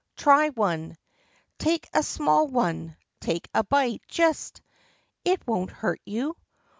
Try 0.17 0.49
one! 0.49 0.97
Take 1.59 1.87
a 1.93 2.01
small 2.01 2.47
one! 2.47 2.97
Take 3.19 3.47
a 3.53 3.63
bite, 3.63 4.01
just! 4.07 4.63
It 5.23 5.45
won't 5.45 5.69
hurt 5.69 6.01
you. 6.05 6.35